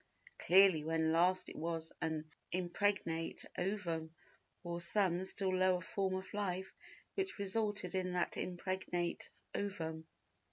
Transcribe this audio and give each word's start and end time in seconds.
Clearly 0.39 0.83
when 0.83 1.11
last 1.11 1.47
it 1.47 1.55
was 1.55 1.93
an 2.01 2.31
impregnate 2.51 3.45
ovum 3.55 4.15
or 4.63 4.81
some 4.81 5.23
still 5.25 5.55
lower 5.55 5.79
form 5.79 6.15
of 6.15 6.33
life 6.33 6.73
which 7.13 7.37
resulted 7.37 7.93
in 7.93 8.13
that 8.13 8.35
impregnate 8.35 9.29
ovum. 9.53 10.07